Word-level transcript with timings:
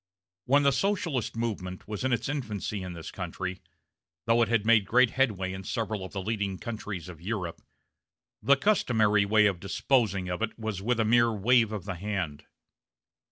When 0.45 0.63
the 0.63 0.71
Socialist 0.71 1.35
movement 1.35 1.87
was 1.87 2.03
in 2.03 2.11
its 2.11 2.27
infancy 2.27 2.81
in 2.81 2.93
this 2.93 3.11
country 3.11 3.61
though 4.25 4.41
it 4.41 4.47
had 4.49 4.65
made 4.65 4.83
great 4.87 5.11
headway 5.11 5.53
in 5.53 5.63
several 5.63 6.03
of 6.03 6.11
the 6.11 6.23
leading 6.23 6.57
countries 6.57 7.07
of 7.07 7.21
Europe 7.21 7.61
the 8.41 8.57
customary 8.57 9.25
way 9.25 9.45
of 9.45 9.59
disposing 9.59 10.27
of 10.27 10.41
it 10.41 10.57
was 10.57 10.81
with 10.81 10.99
a 10.99 11.05
mere 11.05 11.31
wave 11.31 11.71
of 11.71 11.85
the 11.85 11.93
hand. 11.93 12.45